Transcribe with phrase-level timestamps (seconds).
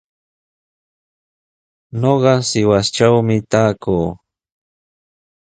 [1.99, 4.07] Ñuqa Sihuastrawmi taakuu.